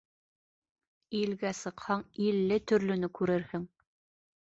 Илгә 1.19 1.53
сыҡһаң, 1.59 2.03
илле 2.31 2.61
төрлөнө 2.73 3.15
күрерһең. 3.21 3.73